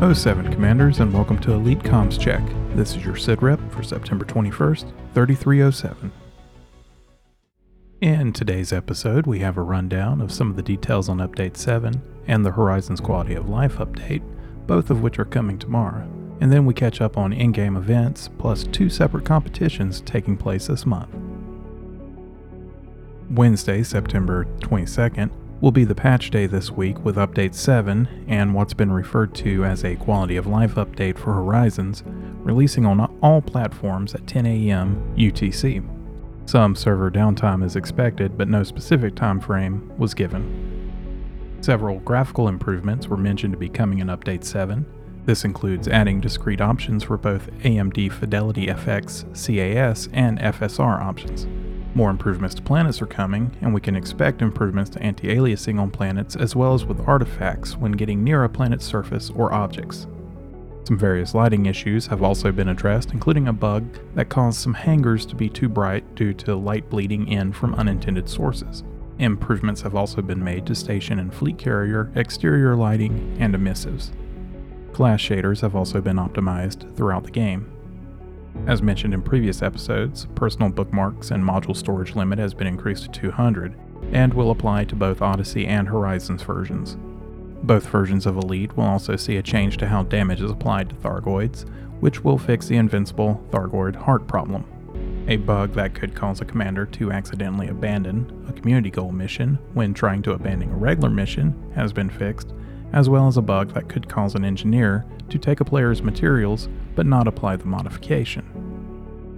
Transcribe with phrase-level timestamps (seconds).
[0.00, 2.42] 07 Commanders, and welcome to Elite Comms Check.
[2.74, 6.10] This is your sitrep for September 21st, 3307.
[8.00, 12.00] In today's episode, we have a rundown of some of the details on Update 7
[12.26, 14.22] and the Horizons Quality of Life update,
[14.66, 16.08] both of which are coming tomorrow.
[16.40, 20.68] And then we catch up on in game events, plus two separate competitions taking place
[20.68, 21.14] this month.
[23.28, 25.30] Wednesday, September 22nd,
[25.60, 29.64] will be the patch day this week with Update 7 and what's been referred to
[29.64, 35.14] as a quality of life update for Horizons, releasing on all platforms at 10 a.m.
[35.18, 35.86] UTC.
[36.48, 40.78] Some server downtime is expected, but no specific time frame was given.
[41.60, 44.86] Several graphical improvements were mentioned to be coming in Update 7.
[45.26, 51.46] This includes adding discrete options for both AMD Fidelity FX CAS and FSR options.
[51.94, 55.90] More improvements to planets are coming, and we can expect improvements to anti aliasing on
[55.90, 60.06] planets as well as with artifacts when getting near a planet's surface or objects.
[60.84, 65.26] Some various lighting issues have also been addressed, including a bug that caused some hangars
[65.26, 68.84] to be too bright due to light bleeding in from unintended sources.
[69.18, 74.10] Improvements have also been made to station and fleet carrier, exterior lighting, and emissives.
[74.92, 77.70] Glass shaders have also been optimized throughout the game.
[78.66, 83.20] As mentioned in previous episodes, personal bookmarks and module storage limit has been increased to
[83.20, 83.74] 200
[84.12, 86.96] and will apply to both Odyssey and Horizons versions.
[87.62, 90.94] Both versions of Elite will also see a change to how damage is applied to
[90.96, 91.68] Thargoids,
[92.00, 94.64] which will fix the invincible Thargoid heart problem.
[95.28, 99.94] A bug that could cause a commander to accidentally abandon a community goal mission when
[99.94, 102.52] trying to abandon a regular mission has been fixed,
[102.92, 106.68] as well as a bug that could cause an engineer to take a player's materials
[106.94, 108.44] but not apply the modification.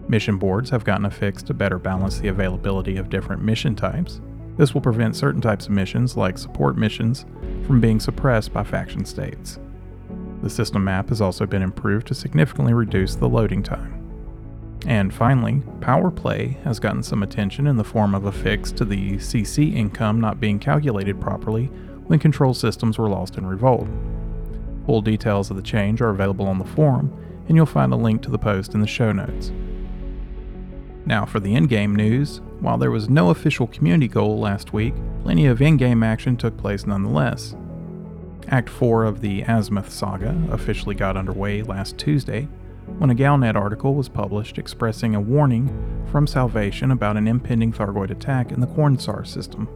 [0.08, 4.20] Mission boards have gotten a fix to better balance the availability of different mission types.
[4.56, 7.24] This will prevent certain types of missions, like support missions,
[7.66, 9.58] from being suppressed by faction states.
[10.42, 13.98] The system map has also been improved to significantly reduce the loading time.
[14.86, 18.84] And finally, Power Play has gotten some attention in the form of a fix to
[18.84, 21.70] the CC income not being calculated properly
[22.12, 23.88] when control systems were lost in revolt.
[24.84, 27.10] Full details of the change are available on the forum,
[27.48, 29.50] and you'll find a link to the post in the show notes.
[31.06, 34.92] Now, for the in game news, while there was no official community goal last week,
[35.22, 37.56] plenty of in game action took place nonetheless.
[38.48, 42.46] Act 4 of the Azimuth saga officially got underway last Tuesday
[42.98, 48.10] when a Galnet article was published expressing a warning from Salvation about an impending Thargoid
[48.10, 49.66] attack in the Kornsar system.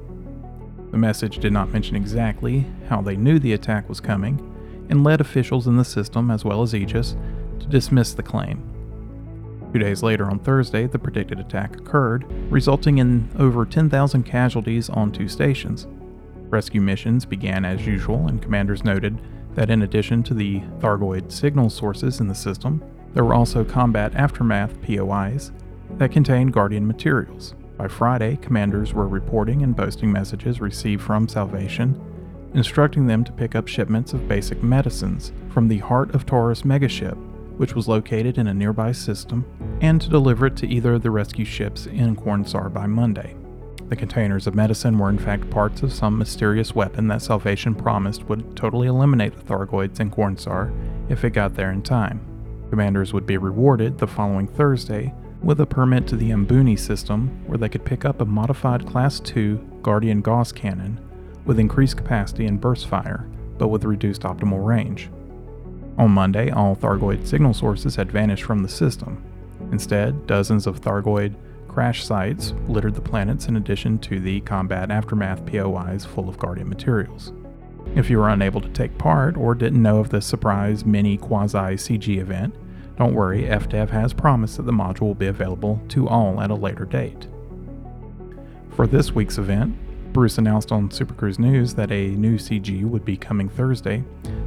[0.91, 4.41] The message did not mention exactly how they knew the attack was coming,
[4.89, 7.17] and led officials in the system, as well as Aegis,
[7.59, 8.63] to dismiss the claim.
[9.73, 15.13] Two days later, on Thursday, the predicted attack occurred, resulting in over 10,000 casualties on
[15.13, 15.87] two stations.
[16.49, 19.21] Rescue missions began as usual, and commanders noted
[19.55, 22.83] that in addition to the Thargoid signal sources in the system,
[23.13, 25.51] there were also combat aftermath POIs
[25.99, 27.55] that contained Guardian materials.
[27.77, 32.01] By Friday, commanders were reporting and posting messages received from Salvation
[32.57, 37.17] instructing them to pick up shipments of basic medicines from the Heart of Taurus megaship,
[37.59, 39.45] which was located in a nearby system,
[39.83, 43.37] and to deliver it to either of the rescue ships in Kornsar by Monday.
[43.89, 48.25] The containers of medicine were in fact parts of some mysterious weapon that Salvation promised
[48.25, 50.73] would totally eliminate the Thargoids in Kornsar
[51.11, 52.21] if it got there in time.
[52.71, 55.15] Commanders would be rewarded the following Thursday
[55.47, 59.23] with a permit to the Ambuni system where they could pick up a modified Class
[59.35, 60.99] II Guardian Gauss cannon
[61.45, 65.09] with increased capacity and burst fire, but with reduced optimal range.
[65.99, 69.23] On Monday, all Thargoid signal sources had vanished from the system.
[69.71, 71.37] Instead, dozens of Thargoid
[71.69, 76.69] crash sites littered the planets in addition to the combat aftermath POIs full of Guardian
[76.69, 77.33] materials.
[77.95, 81.77] If you were unable to take part or didn't know of the surprise mini quasi
[81.77, 82.53] CG event,
[82.99, 86.55] don't worry, FDev has promised that the module will be available to all at a
[86.55, 87.29] later date.
[88.71, 89.77] For this week's event,
[90.13, 94.03] Bruce announced on Super Cruise News that a new CG would be coming Thursday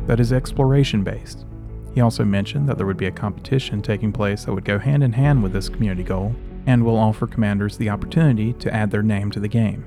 [0.07, 1.45] that is exploration based.
[1.93, 5.03] He also mentioned that there would be a competition taking place that would go hand
[5.03, 6.35] in hand with this community goal
[6.65, 9.85] and will offer commanders the opportunity to add their name to the game.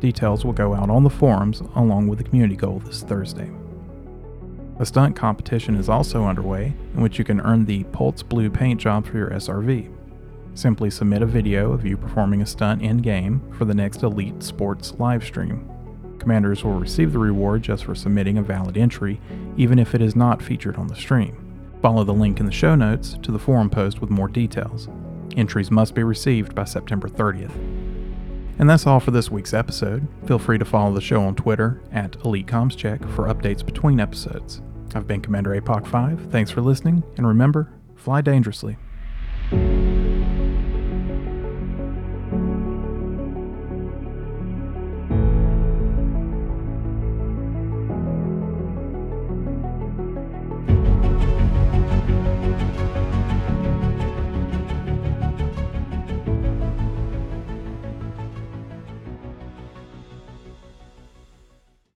[0.00, 3.50] Details will go out on the forums along with the community goal this Thursday.
[4.82, 8.80] A stunt competition is also underway in which you can earn the Pulse Blue paint
[8.80, 9.88] job for your SRV.
[10.56, 14.42] Simply submit a video of you performing a stunt in game for the next Elite
[14.42, 15.68] Sports livestream.
[16.18, 19.20] Commanders will receive the reward just for submitting a valid entry,
[19.56, 21.36] even if it is not featured on the stream.
[21.80, 24.88] Follow the link in the show notes to the forum post with more details.
[25.36, 27.54] Entries must be received by September 30th.
[28.58, 30.08] And that's all for this week's episode.
[30.26, 34.60] Feel free to follow the show on Twitter at EliteCommsCheck for updates between episodes.
[34.94, 36.28] I've been Commander APOC 5.
[36.30, 38.76] Thanks for listening, and remember, fly dangerously.